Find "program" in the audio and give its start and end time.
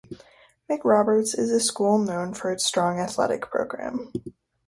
3.51-4.11